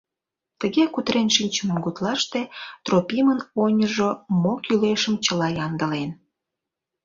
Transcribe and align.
Тыге 0.59 0.83
кутырен 0.93 1.29
шинчыме 1.35 1.75
гутлаште 1.85 2.41
Тропимын 2.85 3.39
оньыжо 3.63 4.09
мо 4.41 4.53
кӱлешым 4.65 5.15
чыла 5.25 5.47
ямдылен. 5.65 6.11